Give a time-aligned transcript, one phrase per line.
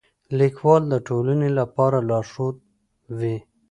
[0.39, 2.55] لیکوال د ټولنې لپاره لارښود
[3.17, 3.35] وي.